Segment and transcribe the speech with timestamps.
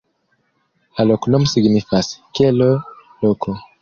[0.99, 2.11] La loknomo signifas:
[2.41, 3.55] kelo-loko.